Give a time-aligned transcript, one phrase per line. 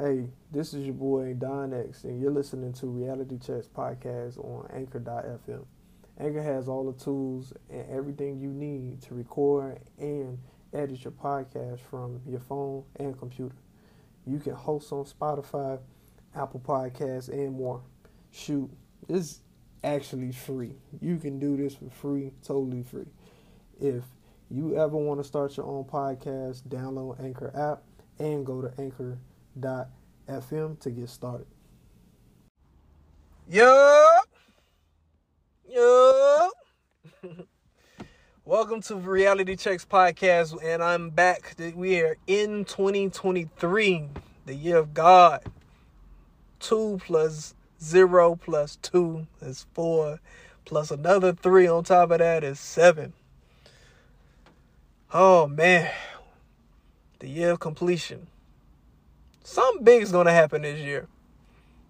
[0.00, 4.66] Hey, this is your boy Don X, and you're listening to Reality Checks Podcast on
[4.72, 5.66] Anchor.fm.
[6.18, 10.38] Anchor has all the tools and everything you need to record and
[10.72, 13.56] edit your podcast from your phone and computer.
[14.26, 15.78] You can host on Spotify,
[16.34, 17.82] Apple Podcasts, and more.
[18.30, 18.70] Shoot,
[19.06, 19.40] it's
[19.84, 20.76] actually free.
[21.02, 23.08] You can do this for free, totally free.
[23.78, 24.04] If
[24.50, 27.82] you ever want to start your own podcast, download Anchor app
[28.18, 29.18] and go to anchor.fm
[30.76, 31.46] to get started.
[33.48, 34.28] Yup.
[35.68, 36.52] Yup.
[38.44, 41.54] Welcome to Reality Checks Podcast, and I'm back.
[41.74, 44.08] We are in 2023,
[44.46, 45.42] the year of God.
[46.60, 50.20] Two plus zero plus two is four,
[50.64, 53.14] plus another three on top of that is seven.
[55.12, 55.90] Oh man,
[57.18, 58.28] the year of completion.
[59.50, 61.08] Something big is going to happen this year.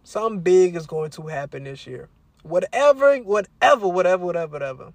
[0.03, 2.09] Something big is going to happen this year.
[2.43, 4.93] Whatever, whatever, whatever, whatever, whatever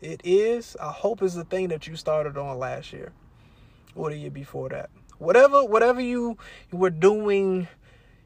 [0.00, 3.12] it is, I hope is the thing that you started on last year
[3.94, 4.88] or the year before that.
[5.18, 6.38] Whatever, whatever you,
[6.72, 7.68] you were doing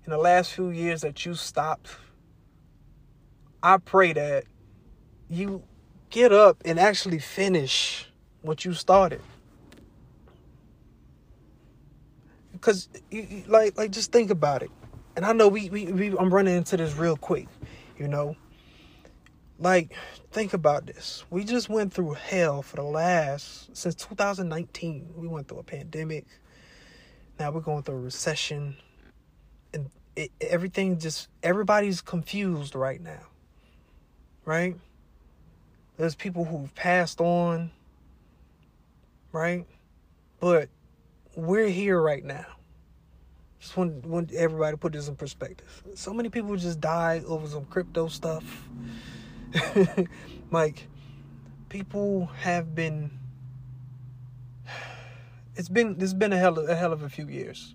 [0.04, 1.96] in the last few years that you stopped,
[3.60, 4.44] I pray that
[5.28, 5.64] you
[6.10, 8.08] get up and actually finish
[8.42, 9.20] what you started.
[12.60, 12.88] Because,
[13.46, 14.70] like, like just think about it.
[15.16, 17.48] And I know we, we, we I'm running into this real quick,
[17.98, 18.36] you know.
[19.58, 19.94] Like,
[20.32, 21.24] think about this.
[21.30, 25.14] We just went through hell for the last since 2019.
[25.16, 26.26] We went through a pandemic.
[27.38, 28.76] Now we're going through a recession,
[29.72, 33.20] and it, everything just everybody's confused right now.
[34.44, 34.76] Right?
[35.96, 37.70] There's people who've passed on.
[39.32, 39.66] Right?
[40.40, 40.68] But
[41.36, 42.46] we're here right now.
[43.60, 45.82] Just want, want everybody to put this in perspective.
[45.94, 48.68] So many people just died over some crypto stuff.
[50.50, 50.86] like
[51.68, 53.10] people have been
[55.56, 57.74] it's been it's been a hell of, a hell of a few years.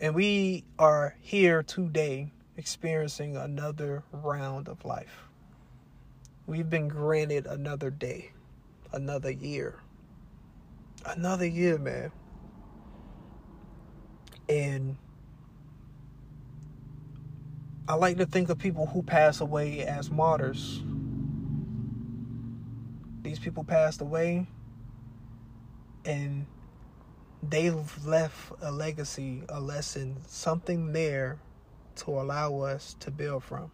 [0.00, 5.28] And we are here today experiencing another round of life.
[6.46, 8.32] We've been granted another day,
[8.92, 9.80] another year.
[11.04, 12.12] Another year, man.
[14.48, 14.96] And
[17.88, 20.82] I like to think of people who pass away as martyrs.
[23.22, 24.46] These people passed away
[26.04, 26.46] and
[27.42, 31.38] they've left a legacy, a lesson, something there
[31.96, 33.70] to allow us to build from.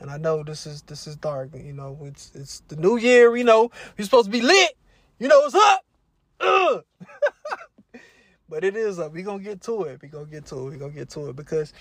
[0.00, 3.36] And I know this is this is dark, you know, it's it's the new year,
[3.36, 4.72] you know, we're supposed to be lit.
[5.18, 5.84] You know what's up?
[6.40, 6.84] Ugh.
[8.52, 9.14] But it is uh, up.
[9.14, 10.00] We're gonna get to it.
[10.02, 10.70] We're gonna get to it.
[10.72, 11.72] We're gonna get to it because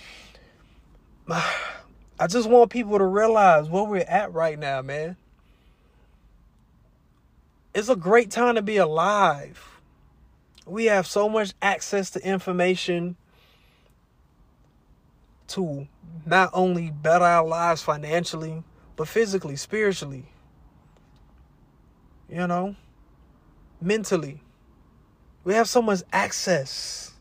[1.30, 5.18] I just want people to realize where we're at right now, man.
[7.76, 9.82] It's a great time to be alive.
[10.66, 13.18] We have so much access to information
[15.48, 15.90] to
[16.26, 18.64] not only better our lives financially,
[18.96, 20.24] but physically, spiritually.
[22.30, 22.78] You know,
[23.82, 24.40] mentally.
[25.44, 27.14] We have so much access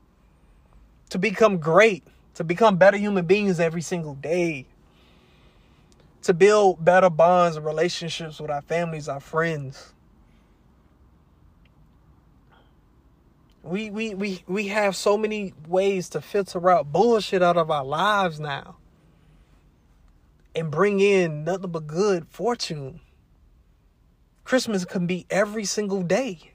[1.10, 2.04] to become great
[2.40, 4.64] to become better human beings every single day,
[6.22, 9.92] to build better bonds and relationships with our families, our friends.
[13.62, 17.84] We we we we have so many ways to filter out bullshit out of our
[17.84, 18.76] lives now
[20.54, 23.00] and bring in nothing but good fortune.
[24.44, 26.52] Christmas can be every single day.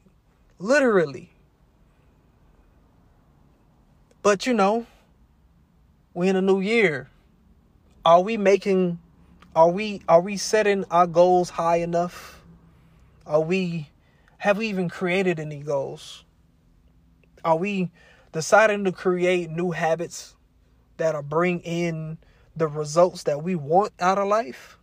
[0.58, 1.35] Literally.
[4.26, 4.88] But you know,
[6.16, 7.12] we're in a new year.
[8.04, 8.98] Are we making
[9.56, 12.42] are we are we setting our goals high enough?
[13.28, 13.92] Are we
[14.40, 16.24] have we even created any goals?
[17.44, 17.92] Are we
[18.32, 20.36] deciding to create new habits
[20.98, 22.18] that'll bring in
[22.56, 24.80] the results that we want out of life?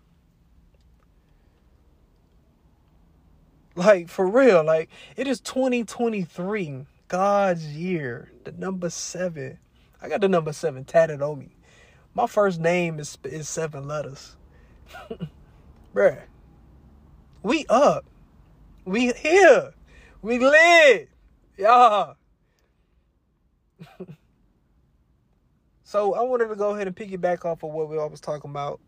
[3.74, 9.58] Like for real, like it is 2023, God's year, the number 7.
[10.00, 11.54] I got the number seven tatted on me.
[12.14, 14.34] My first name is is seven letters.
[15.94, 16.22] Bruh.
[17.42, 18.06] We up.
[18.86, 19.74] We here.
[20.22, 21.10] We lit.
[21.58, 22.16] Y'all.
[25.84, 28.80] so I wanted to go ahead and piggyback off of what we always talking about.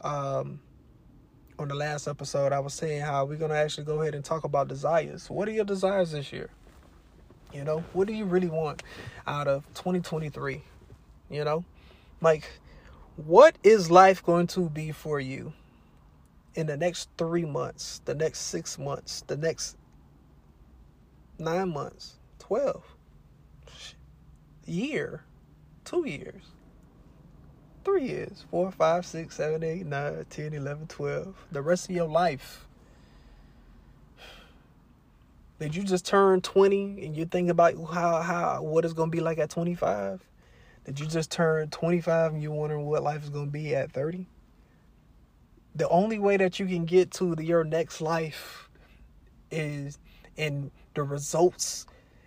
[0.00, 0.60] Um,
[1.58, 4.44] on the last episode, I was saying how we're gonna actually go ahead and talk
[4.44, 5.28] about desires.
[5.28, 6.48] What are your desires this year?
[7.52, 8.82] You know, what do you really want
[9.26, 10.62] out of 2023?
[11.30, 11.64] You know,
[12.20, 12.48] like,
[13.16, 15.52] what is life going to be for you
[16.54, 19.76] in the next three months, the next six months, the next
[21.38, 22.82] nine months, 12,
[24.64, 25.22] year,
[25.84, 26.42] two years,
[27.84, 32.08] three years, four, five, six, seven, eight, nine, 10, 11, 12, the rest of your
[32.08, 32.66] life.
[35.58, 39.20] Did you just turn 20 and you think about how, how what it's to be
[39.20, 40.22] like at 25?
[40.84, 44.28] Did you just turn 25 and you're wondering what life is to be at 30?
[45.74, 48.68] The only way that you can get to the, your next life
[49.50, 49.98] is
[50.36, 51.86] in the results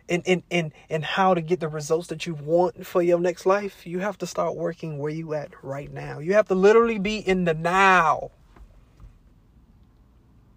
[0.10, 3.46] and, and, and, and how to get the results that you want for your next
[3.46, 3.86] life.
[3.86, 6.18] You have to start working where you at right now.
[6.18, 8.32] You have to literally be in the now.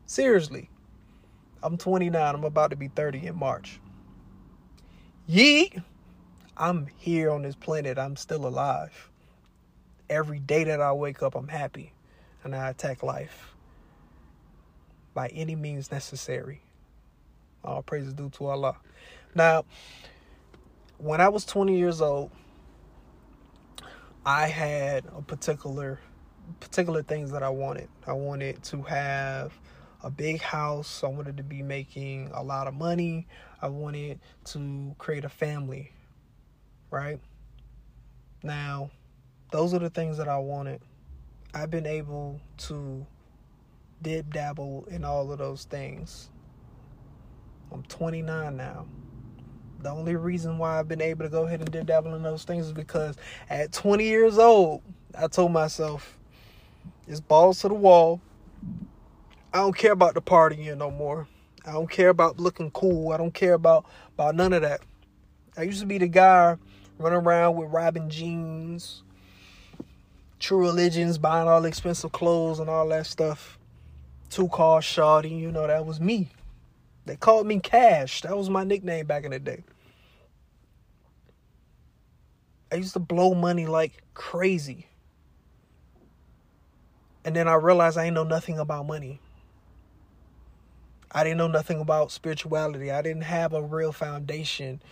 [0.06, 0.70] Seriously.
[1.62, 2.34] I'm 29.
[2.34, 3.80] I'm about to be 30 in March.
[5.28, 5.82] Yeet.
[6.56, 7.98] I'm here on this planet.
[7.98, 9.10] I'm still alive.
[10.10, 11.92] Every day that I wake up, I'm happy
[12.44, 13.54] and I attack life
[15.14, 16.60] by any means necessary.
[17.64, 18.76] All praise is due to Allah.
[19.34, 19.64] Now,
[20.98, 22.30] when I was 20 years old,
[24.24, 26.00] I had a particular
[26.60, 27.88] particular things that I wanted.
[28.06, 29.52] I wanted to have
[30.02, 31.02] a big house.
[31.04, 33.26] I wanted to be making a lot of money.
[33.60, 35.92] I wanted to create a family.
[36.90, 37.20] Right?
[38.42, 38.90] Now,
[39.50, 40.80] those are the things that I wanted.
[41.54, 43.06] I've been able to
[44.00, 46.30] dib dabble in all of those things.
[47.70, 48.86] I'm 29 now.
[49.80, 52.44] The only reason why I've been able to go ahead and dib dabble in those
[52.44, 53.16] things is because
[53.50, 54.82] at 20 years old,
[55.16, 56.18] I told myself,
[57.06, 58.20] it's balls to the wall.
[59.54, 61.28] I don't care about the partying no more.
[61.66, 63.12] I don't care about looking cool.
[63.12, 63.84] I don't care about
[64.14, 64.80] about none of that.
[65.56, 66.56] I used to be the guy
[66.98, 69.02] running around with Robin jeans,
[70.38, 73.58] True Religions, buying all expensive clothes and all that stuff.
[74.30, 76.30] Two car shoddy, you know, that was me.
[77.04, 78.22] They called me Cash.
[78.22, 79.64] That was my nickname back in the day.
[82.72, 84.86] I used to blow money like crazy.
[87.24, 89.20] And then I realized I ain't know nothing about money.
[91.12, 92.90] I didn't know nothing about spirituality.
[92.90, 94.82] I didn't have a real foundation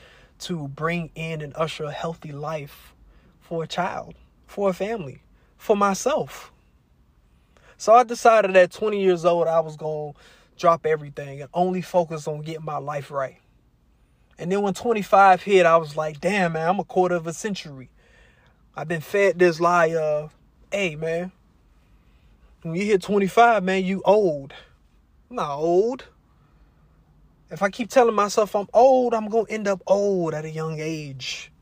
[0.40, 2.94] to bring in and usher a healthy life
[3.40, 4.14] for a child,
[4.46, 5.22] for a family,
[5.56, 6.52] for myself.
[7.78, 10.20] So I decided at 20 years old I was going to
[10.58, 13.38] drop everything and only focus on getting my life right.
[14.38, 17.32] And then when 25 hit, I was like, damn, man, I'm a quarter of a
[17.32, 17.90] century.
[18.76, 20.34] I've been fed this lie of,
[20.70, 21.32] hey, man,
[22.62, 24.52] when you hit 25, man, you old.
[25.30, 26.06] I'm not old.
[27.52, 30.50] If I keep telling myself I'm old, I'm going to end up old at a
[30.50, 31.52] young age.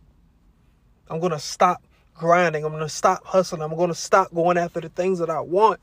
[1.11, 1.83] I'm going to stop
[2.15, 2.65] grinding.
[2.65, 3.61] I'm going to stop hustling.
[3.61, 5.81] I'm going to stop going after the things that I want.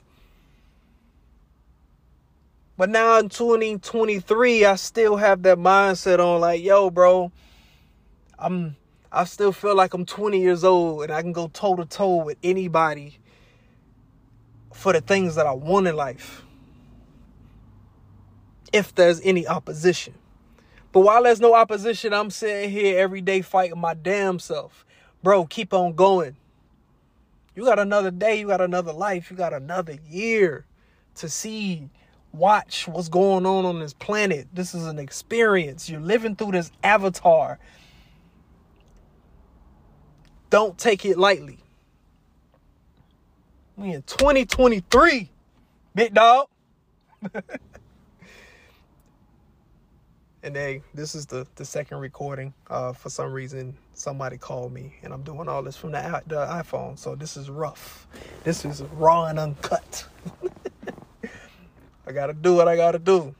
[2.75, 7.31] But now in 2023, I still have that mindset on like, yo, bro,
[8.39, 8.75] I'm
[9.11, 12.17] I still feel like I'm 20 years old and I can go toe to toe
[12.25, 13.19] with anybody
[14.73, 16.44] for the things that I want in life
[18.75, 20.13] if there's any opposition.
[20.91, 24.85] But while there's no opposition, I'm sitting here every day fighting my damn self.
[25.23, 26.35] Bro, keep on going.
[27.55, 30.65] You got another day, you got another life, you got another year
[31.15, 31.89] to see,
[32.33, 34.49] watch what's going on on this planet.
[34.53, 35.89] This is an experience.
[35.89, 37.59] You're living through this avatar.
[40.49, 41.59] Don't take it lightly.
[43.77, 45.29] We in 2023,
[45.95, 46.47] big dog.
[50.45, 52.53] and hey, this is the the second recording.
[52.69, 56.35] Uh, for some reason, somebody called me, and I'm doing all this from the the
[56.35, 56.99] iPhone.
[56.99, 58.07] So this is rough.
[58.43, 60.05] This is raw and uncut.
[62.07, 63.33] I gotta do what I gotta do.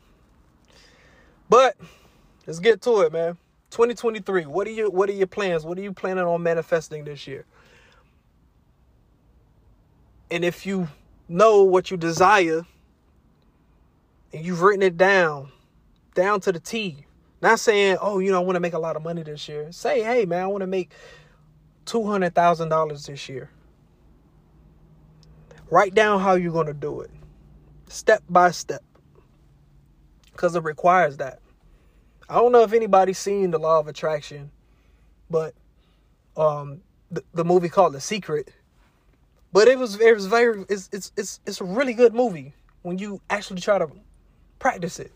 [1.48, 1.78] But
[2.48, 3.38] let's get to it, man.
[3.70, 4.48] 2023.
[4.48, 5.64] What are you what are your plans?
[5.64, 7.46] What are you planning on manifesting this year?
[10.32, 10.88] And if you
[11.30, 12.66] know what you desire
[14.34, 15.52] and you've written it down
[16.16, 17.06] down to the T.
[17.42, 19.72] Not saying, oh, you know, I want to make a lot of money this year.
[19.72, 20.92] Say, hey, man, I want to make
[21.86, 23.52] $200,000 this year.
[25.70, 27.12] Write down how you're going to do it,
[27.88, 28.84] step by step,
[30.32, 31.40] because it requires that.
[32.30, 34.52] I don't know if anybody's seen the law of attraction,
[35.30, 35.54] but
[36.38, 36.82] um,
[37.12, 38.52] the, the movie called The Secret.
[39.54, 42.98] But it was it was very it's it's it's it's a really good movie when
[42.98, 43.88] you actually try to
[44.60, 45.14] practice it.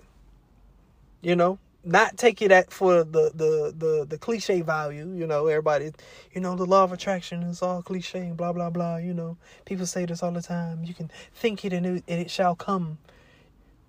[1.21, 5.11] You know, not take it at for the the the the cliche value.
[5.13, 5.91] You know, everybody,
[6.33, 8.97] you know, the law of attraction is all cliche and blah blah blah.
[8.97, 10.83] You know, people say this all the time.
[10.83, 12.99] You can think it and it, and it shall come,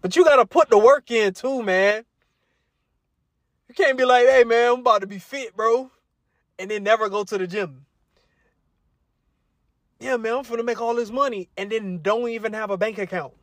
[0.01, 2.05] but you gotta put the work in too, man.
[3.69, 5.91] You can't be like, hey man, I'm about to be fit, bro,
[6.59, 7.87] and then never go to the gym.
[10.01, 12.99] Yeah, man, I'm gonna make all this money and then don't even have a bank
[12.99, 13.35] account.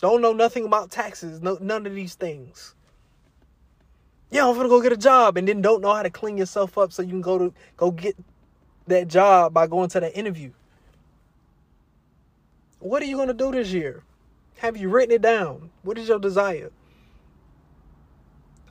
[0.00, 2.74] Don't know nothing about taxes, no, none of these things.
[4.30, 6.78] Yeah, I'm gonna go get a job and then don't know how to clean yourself
[6.78, 8.16] up so you can go to go get
[8.86, 10.52] that job by going to that interview.
[12.78, 14.02] What are you gonna do this year?
[14.58, 15.70] Have you written it down?
[15.82, 16.70] What is your desire?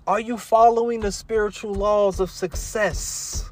[0.08, 3.52] Are you following the spiritual laws of success?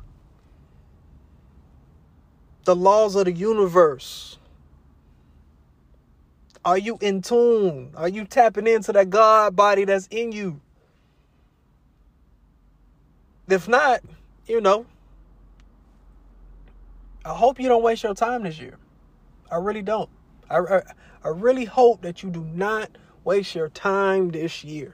[2.65, 4.39] The laws of the universe?
[6.67, 7.93] Are you in tune?
[7.95, 10.59] Are you tapping into that God body that's in you?
[13.47, 14.01] If not,
[14.47, 14.85] you know,
[17.23, 18.77] I hope you don't waste your time this year.
[19.49, 20.09] I really don't.
[20.49, 20.81] I, I,
[21.23, 22.89] I really hope that you do not
[23.23, 24.93] waste your time this year.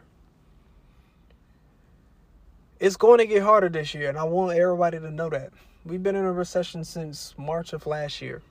[2.80, 5.50] It's going to get harder this year, and I want everybody to know that.
[5.86, 8.44] We've been in a recession since March of last year.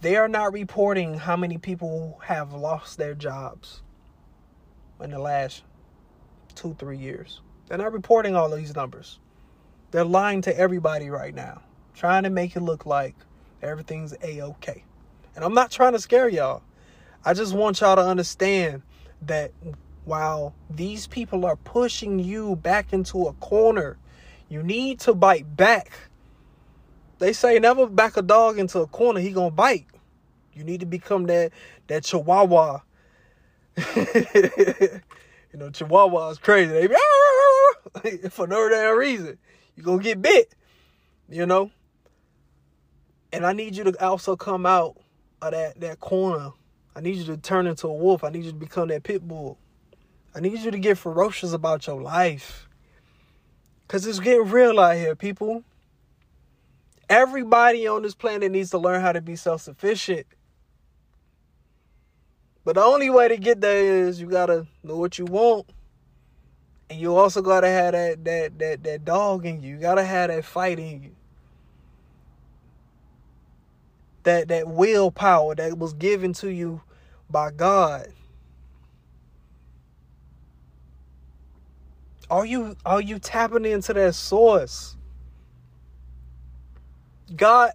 [0.00, 3.82] They are not reporting how many people have lost their jobs
[5.00, 5.64] in the last
[6.54, 7.40] two, three years.
[7.66, 9.18] They're not reporting all these numbers.
[9.90, 11.62] They're lying to everybody right now,
[11.94, 13.16] trying to make it look like
[13.60, 14.84] everything's a okay.
[15.34, 16.62] And I'm not trying to scare y'all.
[17.24, 18.82] I just want y'all to understand
[19.22, 19.50] that
[20.04, 23.98] while these people are pushing you back into a corner,
[24.48, 25.90] you need to bite back
[27.18, 29.86] they say never back a dog into a corner, he gonna bite.
[30.52, 31.52] You need to become that
[31.86, 32.80] that chihuahua.
[33.96, 35.00] you
[35.54, 36.72] know, chihuahua is crazy.
[36.72, 39.38] They be, ah, for no damn reason.
[39.76, 40.54] You gonna get bit.
[41.28, 41.70] You know?
[43.32, 44.96] And I need you to also come out
[45.42, 46.50] of that, that corner.
[46.96, 48.24] I need you to turn into a wolf.
[48.24, 49.58] I need you to become that pit bull.
[50.34, 52.68] I need you to get ferocious about your life.
[53.86, 55.64] Cause it's getting real out here, people.
[57.08, 60.26] Everybody on this planet needs to learn how to be self sufficient.
[62.64, 65.66] But the only way to get there is you gotta know what you want.
[66.90, 69.76] And you also gotta have that that that that dog in you.
[69.76, 71.16] You gotta have that fight in you.
[74.24, 76.82] That that willpower that was given to you
[77.30, 78.08] by God.
[82.30, 84.97] Are you are you tapping into that source?
[87.36, 87.72] God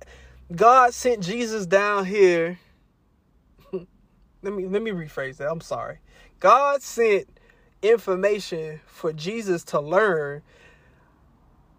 [0.55, 2.59] God sent Jesus down here.
[3.71, 5.49] let me let me rephrase that.
[5.49, 5.99] I'm sorry.
[6.39, 7.27] God sent
[7.81, 10.41] information for Jesus to learn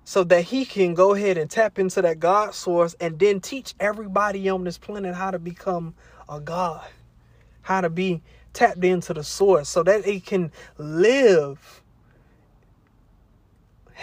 [0.05, 3.75] so that he can go ahead and tap into that God source and then teach
[3.81, 5.95] everybody on this planet how to become
[6.29, 6.87] a God,
[7.63, 11.83] how to be tapped into the source so that they can live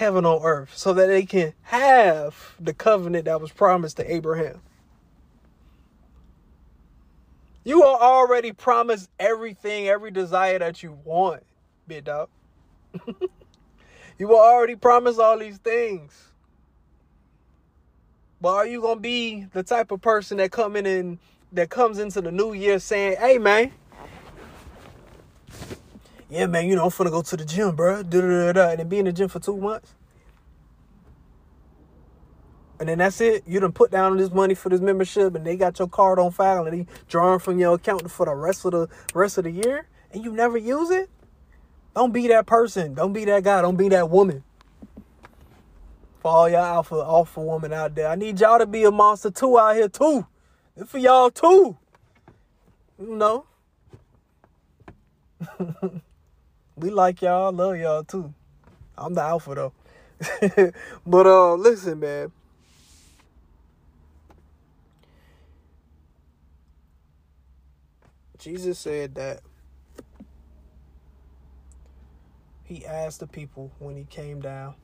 [0.02, 4.60] heaven on earth so that they can have the covenant that was promised to Abraham.
[7.64, 11.44] You are already promised everything, every desire that you want,
[11.88, 12.30] big dog.
[14.18, 16.30] you were already promised all these things.
[18.42, 21.20] But are you gonna be the type of person that come in and
[21.52, 23.72] that comes into the new year saying, "Hey, man,
[26.32, 28.04] yeah, man, you know, I'm finna go to the gym, bro.
[28.04, 29.94] Da, da, da, and then be in the gym for two months.
[32.80, 33.44] And then that's it.
[33.46, 36.32] You done put down this money for this membership and they got your card on
[36.32, 39.52] file and they drawing from your account for the rest of the rest of the
[39.52, 41.10] year and you never use it?
[41.94, 42.94] Don't be that person.
[42.94, 43.62] Don't be that guy.
[43.62, 44.44] Don't be that woman.
[46.22, 48.08] For all y'all alpha alpha woman out there.
[48.08, 50.26] I need y'all to be a monster too out here too.
[50.86, 51.78] For y'all too.
[52.98, 53.46] You know.
[56.82, 58.34] We like y'all, love y'all too.
[58.98, 60.74] I'm the alpha though.
[61.08, 62.32] but uh listen, man.
[68.40, 69.42] Jesus said that
[72.64, 74.76] he asked the people when he came down.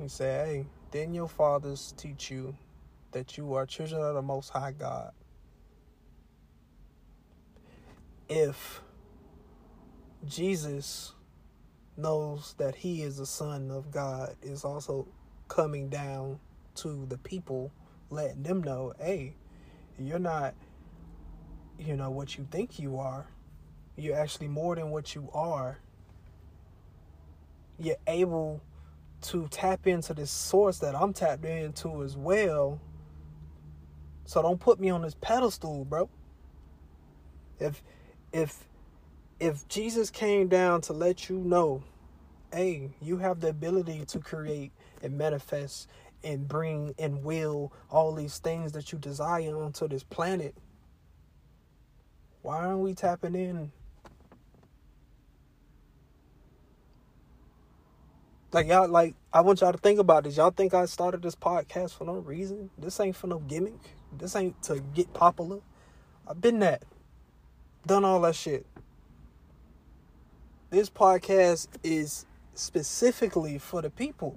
[0.00, 2.56] He said, Hey, didn't your fathers teach you
[3.12, 5.12] that you are children of the Most High God?
[8.28, 8.82] If
[10.26, 11.12] Jesus
[11.96, 15.08] knows that he is the son of God is also
[15.48, 16.38] coming down
[16.76, 17.72] to the people
[18.10, 19.34] letting them know hey
[19.98, 20.54] you're not
[21.78, 23.26] you know what you think you are
[23.96, 25.78] you're actually more than what you are
[27.78, 28.60] you're able
[29.22, 32.80] to tap into this source that I'm tapped into as well.
[34.24, 36.08] So don't put me on this pedestal, bro.
[37.58, 37.82] If
[38.32, 38.64] if
[39.38, 41.82] if Jesus came down to let you know,
[42.52, 45.88] hey, you have the ability to create and manifest
[46.24, 50.54] and bring and will all these things that you desire onto this planet.
[52.42, 53.72] Why aren't we tapping in
[58.52, 60.38] Like y'all, like I want y'all to think about this.
[60.38, 62.70] Y'all think I started this podcast for no reason?
[62.78, 63.96] This ain't for no gimmick.
[64.16, 65.58] This ain't to get popular.
[66.26, 66.84] I've been that,
[67.86, 68.64] done all that shit.
[70.68, 74.36] This podcast is specifically for the people.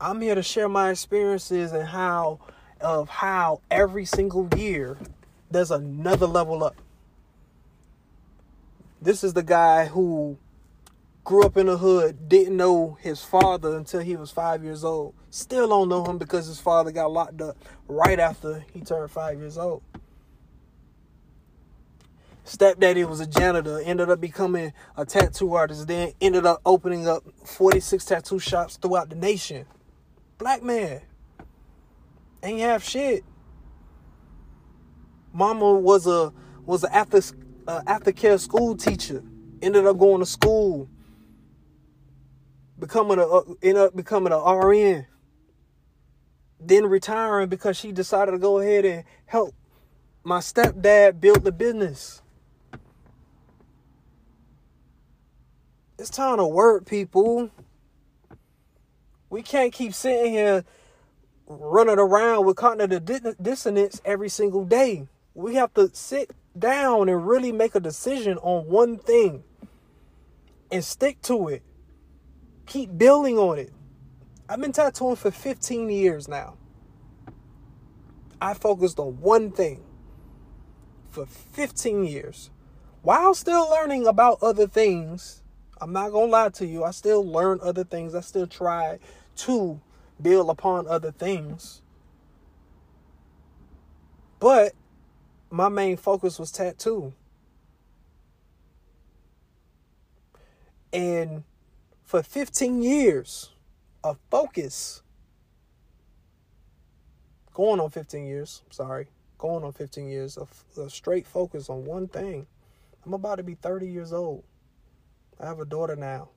[0.00, 2.40] I'm here to share my experiences and how
[2.80, 4.98] of how every single year
[5.52, 6.74] there's another level up.
[9.00, 10.36] This is the guy who
[11.22, 15.14] grew up in the hood, didn't know his father until he was five years old.
[15.30, 19.38] Still don't know him because his father got locked up right after he turned five
[19.38, 19.82] years old.
[22.46, 27.24] Stepdaddy was a janitor, ended up becoming a tattoo artist, then ended up opening up
[27.44, 29.66] 46 tattoo shops throughout the nation.
[30.38, 31.00] Black man.
[32.44, 33.24] Ain't have shit.
[35.32, 36.32] Mama was a
[36.64, 37.20] was an after
[37.66, 39.24] uh, aftercare school teacher.
[39.60, 40.88] Ended up going to school
[42.78, 45.06] becoming a uh, end up becoming an RN,
[46.60, 49.52] then retiring because she decided to go ahead and help
[50.22, 52.22] my stepdad build the business.
[55.98, 57.50] It's time to work, people.
[59.30, 60.64] We can't keep sitting here
[61.46, 63.04] running around with cognitive
[63.42, 65.08] dissonance every single day.
[65.34, 69.44] We have to sit down and really make a decision on one thing
[70.70, 71.62] and stick to it
[72.66, 73.72] keep building on it.
[74.48, 76.56] I've been tattooing for 15 years now.
[78.40, 79.82] I focused on one thing
[81.10, 82.50] for 15 years
[83.02, 85.42] while still learning about other things.
[85.80, 86.84] I'm not going to lie to you.
[86.84, 88.14] I still learn other things.
[88.14, 88.98] I still try
[89.36, 89.80] to
[90.20, 91.82] build upon other things.
[94.38, 94.72] But
[95.50, 97.12] my main focus was tattoo.
[100.92, 101.44] And
[102.04, 103.50] for 15 years
[104.06, 105.02] of focus.
[107.52, 109.08] Going on 15 years, sorry.
[109.38, 112.46] Going on 15 years of, of straight focus on one thing.
[113.04, 114.44] I'm about to be 30 years old.
[115.40, 116.30] I have a daughter now.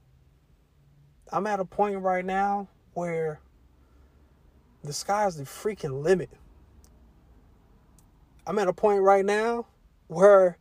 [1.31, 3.39] I'm at a point right now where
[4.83, 6.29] the sky's the freaking limit.
[8.47, 9.67] I'm at a point right now
[10.07, 10.57] where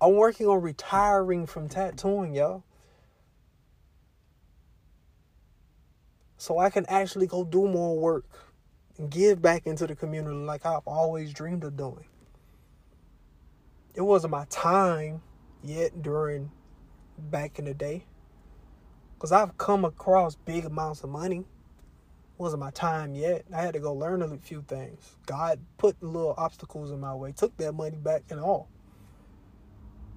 [0.00, 2.64] I'm working on retiring from tattooing, y'all.
[6.42, 8.26] so I can actually go do more work
[8.98, 12.04] and give back into the community like I've always dreamed of doing.
[13.94, 15.22] It wasn't my time
[15.62, 16.50] yet during
[17.18, 18.04] back in the day.
[19.14, 21.44] Because I've come across big amounts of money.
[22.38, 23.44] Wasn't my time yet.
[23.54, 25.16] I had to go learn a few things.
[25.26, 28.68] God put little obstacles in my way, took that money back and all.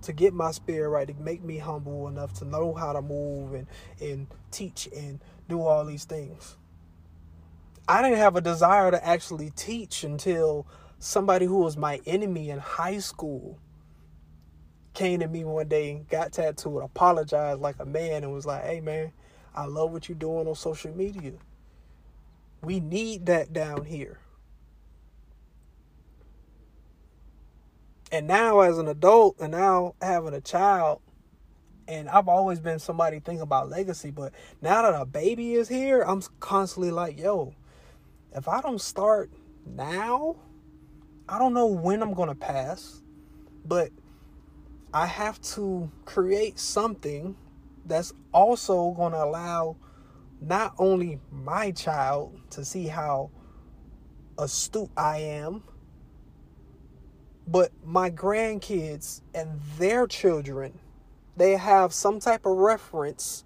[0.03, 3.53] To get my spirit right, to make me humble enough to know how to move
[3.53, 3.67] and,
[4.01, 6.57] and teach and do all these things.
[7.87, 10.65] I didn't have a desire to actually teach until
[10.97, 13.59] somebody who was my enemy in high school
[14.95, 18.63] came to me one day, and got tattooed, apologized like a man, and was like,
[18.63, 19.11] hey man,
[19.53, 21.33] I love what you're doing on social media.
[22.61, 24.19] We need that down here.
[28.11, 31.01] And now, as an adult, and now having a child,
[31.87, 36.01] and I've always been somebody thinking about legacy, but now that a baby is here,
[36.01, 37.53] I'm constantly like, yo,
[38.35, 39.31] if I don't start
[39.65, 40.37] now,
[41.27, 43.01] I don't know when I'm going to pass,
[43.65, 43.89] but
[44.95, 47.35] I have to create something
[47.85, 49.75] that's also going to allow
[50.39, 53.29] not only my child to see how
[54.37, 55.63] astute I am,
[57.45, 60.79] but my grandkids and their children
[61.35, 63.43] they have some type of reference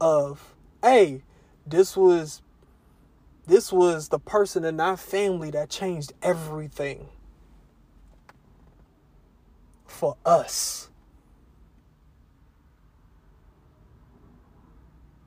[0.00, 1.22] of, hey,
[1.66, 2.40] this was
[3.46, 7.10] this was the person in our family that changed everything
[9.86, 10.88] for us.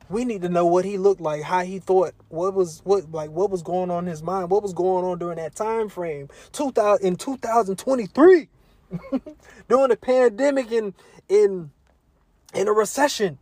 [0.10, 3.30] We need to know what he looked like, how he thought, what was what like
[3.30, 6.30] what was going on in his mind, what was going on during that time frame.
[6.52, 8.50] 2000 in 2023
[9.70, 10.96] during the pandemic in
[11.30, 11.72] in
[12.54, 13.38] in a recession.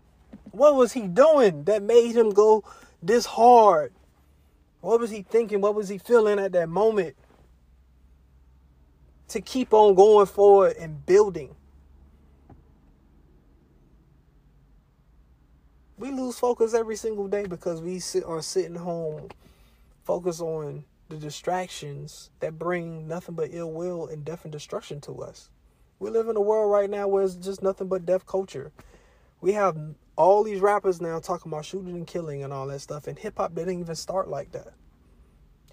[0.52, 2.64] What was he doing that made him go
[3.02, 3.94] this hard?
[4.82, 5.62] What was he thinking?
[5.62, 7.16] What was he feeling at that moment?
[9.30, 11.56] To keep on going forward and building.
[15.98, 19.30] We lose focus every single day because we sit, are sitting home,
[20.04, 25.24] focus on the distractions that bring nothing but ill will and death and destruction to
[25.24, 25.50] us.
[26.00, 28.72] We live in a world right now where it's just nothing but death culture.
[29.42, 29.78] We have
[30.16, 33.38] all these rappers now talking about shooting and killing and all that stuff, and hip
[33.38, 34.74] hop didn't even start like that.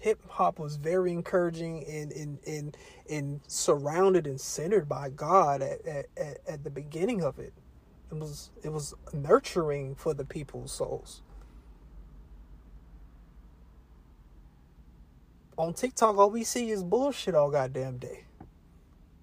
[0.01, 2.77] Hip hop was very encouraging and, and, and,
[3.09, 7.53] and surrounded and centered by God at, at, at the beginning of it.
[8.11, 11.21] It was it was nurturing for the people's souls.
[15.57, 18.25] On TikTok, all we see is bullshit all goddamn day.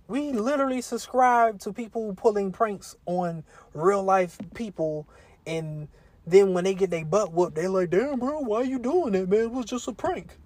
[0.09, 5.07] We literally subscribe to people pulling pranks on real life people,
[5.47, 5.89] and
[6.27, 9.29] then when they get their butt whooped, they're like, "Damn, bro, why you doing that,
[9.29, 9.41] man?
[9.41, 10.39] It was just a prank."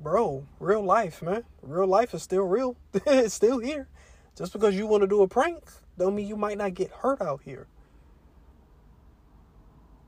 [0.00, 1.44] Bro, real life, man.
[1.62, 2.76] Real life is still real.
[3.06, 3.88] it's still here.
[4.36, 5.62] Just because you want to do a prank,
[5.96, 7.68] don't mean you might not get hurt out here.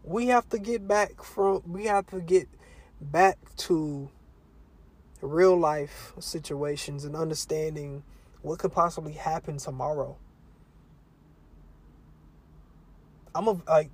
[0.02, 1.62] We have to get back from.
[1.66, 2.48] We have to get
[3.00, 4.10] back to
[5.22, 8.02] real life situations and understanding
[8.42, 10.16] what could possibly happen tomorrow.
[13.34, 13.90] I'm a like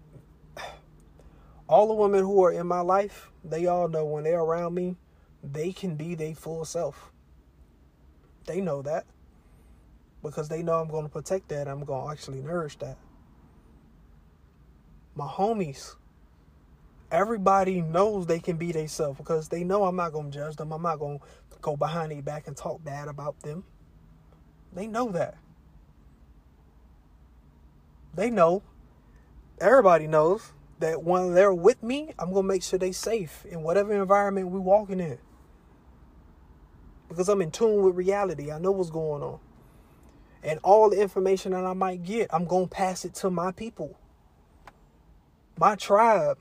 [1.71, 4.97] all the women who are in my life, they all know when they're around me,
[5.41, 7.13] they can be their full self.
[8.47, 9.07] They know that.
[10.21, 11.69] Because they know I'm going to protect that.
[11.69, 12.99] I'm going to actually nourish that.
[15.15, 15.95] My homies,
[17.13, 20.73] everybody knows they can be themselves because they know I'm not going to judge them.
[20.73, 23.63] I'm not going to go behind their back and talk bad about them.
[24.73, 25.37] They know that.
[28.13, 28.65] They know.
[29.61, 33.93] Everybody knows that when they're with me, I'm gonna make sure they safe in whatever
[33.93, 35.19] environment we walking in.
[37.09, 38.51] Because I'm in tune with reality.
[38.51, 39.41] I know what's going on.
[40.43, 43.99] And all the information that I might get, I'm gonna pass it to my people.
[45.59, 46.39] My tribe.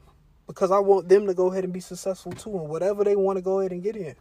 [0.48, 3.38] Because I want them to go ahead and be successful too and whatever they want
[3.38, 4.16] to go ahead and get in.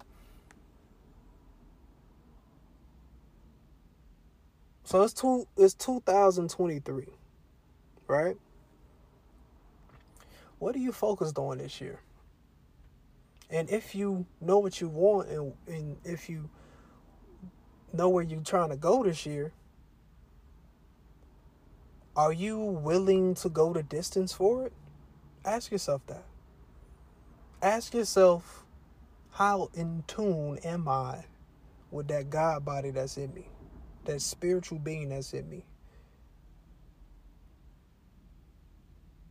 [4.85, 7.07] So it's two it's 2023,
[8.07, 8.37] right?
[10.59, 12.01] What are you focused on this year?
[13.51, 16.51] And if you know what you want and, and if you
[17.92, 19.53] know where you're trying to go this year,
[22.14, 24.73] are you willing to go the distance for it?
[25.44, 26.25] Ask yourself that.
[27.62, 28.64] Ask yourself,
[29.33, 31.25] how in tune am I
[31.90, 33.49] with that God body that's in me?
[34.09, 35.64] that spiritual being that's in me.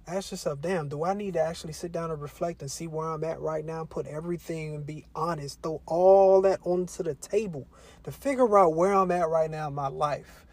[0.08, 3.10] Ask yourself, damn, do I need to actually sit down and reflect and see where
[3.10, 7.68] I'm at right now, put everything and be honest, throw all that onto the table
[8.04, 10.46] to figure out where I'm at right now in my life?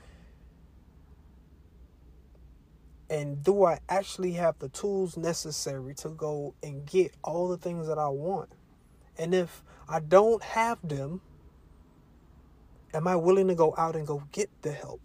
[3.09, 7.87] And do I actually have the tools necessary to go and get all the things
[7.87, 8.51] that I want?
[9.17, 11.21] And if I don't have them,
[12.95, 15.01] Am I willing to go out and go get the help?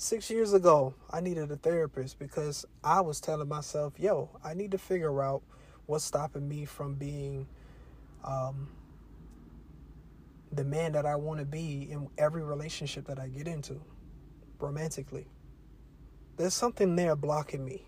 [0.00, 4.70] Six years ago, I needed a therapist because I was telling myself, yo, I need
[4.70, 5.42] to figure out
[5.86, 7.48] what's stopping me from being
[8.22, 8.68] um,
[10.52, 13.80] the man that I want to be in every relationship that I get into
[14.60, 15.26] romantically.
[16.36, 17.82] There's something there blocking me.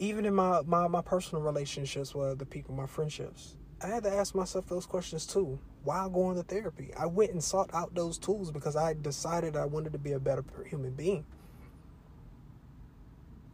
[0.00, 3.54] Even in my, my, my personal relationships with the people, my friendships.
[3.82, 6.90] I had to ask myself those questions too while going to therapy.
[6.98, 10.18] I went and sought out those tools because I decided I wanted to be a
[10.18, 11.24] better human being.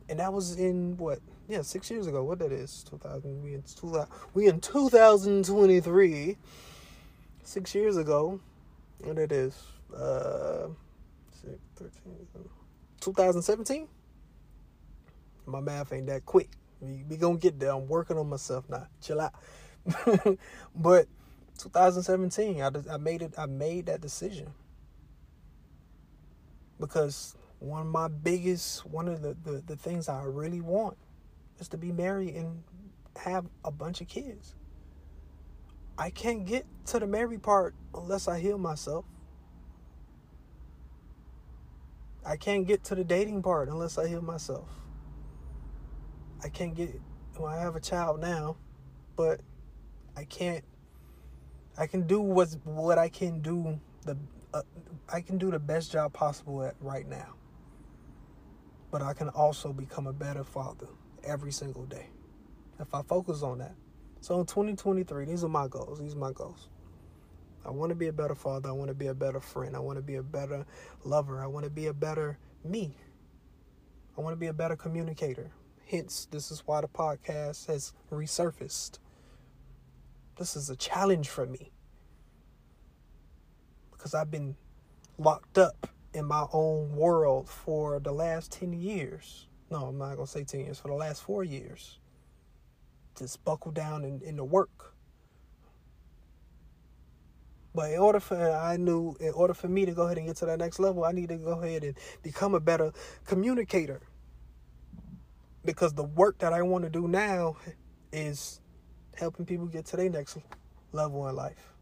[0.08, 1.20] And that was in what?
[1.48, 2.24] Yeah, six years ago.
[2.24, 2.85] What that is?
[2.88, 3.42] 2000.
[3.42, 4.08] We in 2000.
[4.35, 6.37] We in 2023.
[7.42, 8.40] Six years ago.
[9.00, 9.54] What it is?
[9.94, 10.68] Uh,
[11.76, 11.90] 13,
[13.00, 13.88] 2017.
[15.44, 16.48] My math ain't that quick.
[16.80, 17.72] We, we gonna get there.
[17.72, 18.87] I'm working on myself now.
[19.02, 19.35] Chill out.
[20.77, 21.07] but
[21.59, 23.35] 2017, I, I made it.
[23.38, 24.53] I made that decision
[26.81, 30.97] because one of my biggest, one of the, the, the things I really want
[31.59, 32.62] is to be married and
[33.16, 34.55] have a bunch of kids.
[35.97, 39.05] I can't get to the married part unless I heal myself.
[42.25, 44.68] I can't get to the dating part unless I heal myself.
[46.42, 47.01] I can't get
[47.38, 48.57] well, I have a child now,
[49.16, 49.40] but
[50.16, 50.64] I can't
[51.79, 54.16] I can do what's what I can do the
[54.53, 54.62] uh,
[55.12, 57.35] I can do the best job possible at right now.
[58.90, 60.88] But I can also become a better father
[61.25, 62.09] every single day
[62.79, 63.75] if I focus on that.
[64.20, 66.01] So in 2023, these are my goals.
[66.01, 66.68] These are my goals.
[67.64, 68.68] I want to be a better father.
[68.68, 69.75] I want to be a better friend.
[69.75, 70.66] I want to be a better
[71.05, 71.42] lover.
[71.42, 72.96] I want to be a better me.
[74.16, 75.51] I want to be a better communicator.
[75.87, 78.98] Hence, this is why the podcast has resurfaced.
[80.38, 81.73] This is a challenge for me
[83.92, 84.57] because I've been
[85.18, 89.47] locked up in my own world for the last 10 years.
[89.71, 91.99] No, I'm not going to say 10 years, for the last four years.
[93.18, 94.95] Just buckle down in, in the work.
[97.75, 100.37] But in order for I knew in order for me to go ahead and get
[100.37, 102.92] to that next level, I need to go ahead and become a better
[103.25, 104.03] communicator.
[105.64, 107.57] Because the work that I want to do now
[108.12, 108.61] is
[109.14, 110.38] helping people get to their next
[110.92, 111.72] level in life,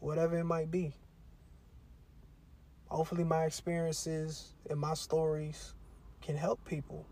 [0.00, 0.94] whatever it might be.
[2.88, 5.74] Hopefully, my experiences and my stories
[6.22, 7.06] can help people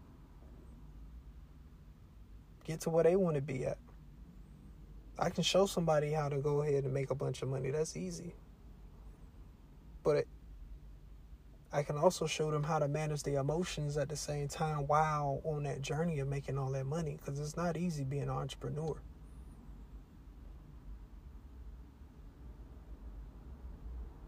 [2.65, 3.79] get to where they want to be at.
[5.19, 7.71] I can show somebody how to go ahead and make a bunch of money.
[7.71, 8.35] That's easy.
[10.03, 10.27] But
[11.73, 15.41] I can also show them how to manage their emotions at the same time while
[15.45, 18.97] on that journey of making all that money because it's not easy being an entrepreneur.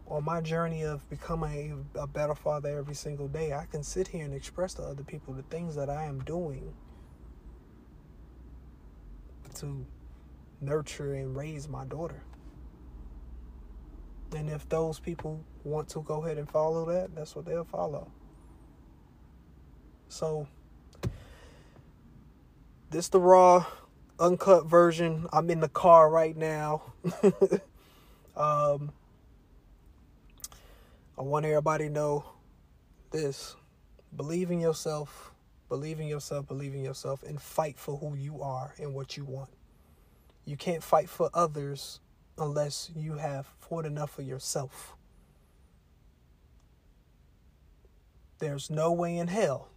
[0.09, 4.07] On my journey of becoming a, a, better father every single day, I can sit
[4.07, 6.73] here and express to other people the things that I am doing
[9.55, 9.85] to
[10.61, 12.23] nurture and raise my daughter.
[14.35, 18.11] And if those people want to go ahead and follow that, that's what they'll follow.
[20.07, 20.47] So,
[22.89, 23.65] this the raw,
[24.19, 25.27] uncut version.
[25.31, 26.93] I'm in the car right now.
[28.35, 28.91] um,
[31.19, 32.23] I want everybody to know
[33.11, 33.57] this.
[34.15, 35.33] Believe in yourself.
[35.67, 36.47] Believe in yourself.
[36.47, 37.23] Believe in yourself.
[37.23, 39.49] And fight for who you are and what you want.
[40.45, 41.99] You can't fight for others
[42.37, 44.95] unless you have fought enough for yourself.
[48.39, 49.67] There's no way in hell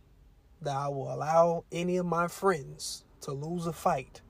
[0.60, 4.20] that I will allow any of my friends to lose a fight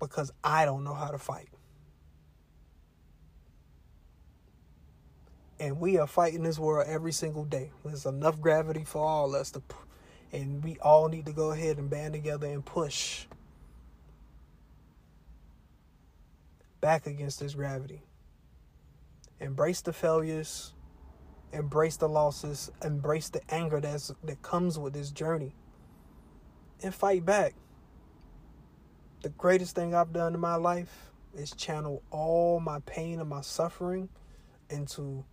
[0.00, 1.50] because I don't know how to fight.
[5.60, 7.70] And we are fighting this world every single day.
[7.84, 9.62] There's enough gravity for all us to,
[10.32, 13.26] and we all need to go ahead and band together and push
[16.80, 18.02] back against this gravity.
[19.38, 20.72] Embrace the failures,
[21.52, 25.54] embrace the losses, embrace the anger that's that comes with this journey,
[26.82, 27.54] and fight back.
[29.22, 33.42] The greatest thing I've done in my life is channel all my pain and my
[33.42, 34.08] suffering
[34.70, 35.24] into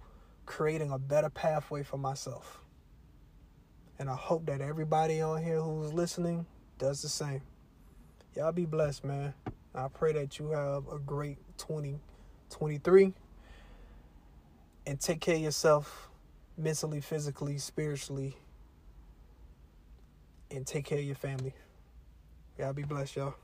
[0.48, 2.62] creating a better pathway for myself.
[4.00, 6.48] And I hope that everybody on here who's listening
[6.80, 7.42] does the same.
[8.36, 9.34] Y'all be blessed, man.
[9.76, 13.14] I pray that you have a great 2023
[14.88, 16.10] and take care of yourself
[16.58, 18.38] mentally, physically, spiritually,
[20.50, 21.54] and take care of your family.
[22.58, 23.36] Y'all be blessed, y'all.